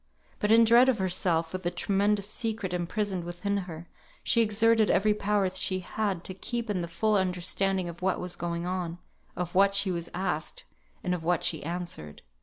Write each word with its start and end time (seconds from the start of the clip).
But 0.39 0.51
in 0.51 0.61
her 0.61 0.65
dread 0.65 0.89
of 0.89 0.97
herself, 0.97 1.53
with 1.53 1.61
the 1.61 1.69
tremendous 1.69 2.27
secret 2.27 2.73
imprisoned 2.73 3.23
within 3.23 3.55
her, 3.69 3.87
she 4.23 4.41
exerted 4.41 4.89
every 4.89 5.13
power 5.13 5.47
she 5.53 5.81
had 5.81 6.23
to 6.23 6.33
keep 6.33 6.71
in 6.71 6.81
the 6.81 6.87
full 6.87 7.13
understanding 7.15 7.87
of 7.87 8.01
what 8.01 8.19
was 8.19 8.35
going 8.35 8.65
on, 8.65 8.97
of 9.35 9.53
what 9.53 9.75
she 9.75 9.91
was 9.91 10.09
asked, 10.11 10.63
and 11.03 11.13
of 11.13 11.21
what 11.23 11.43
she 11.43 11.61
answered. 11.63 12.23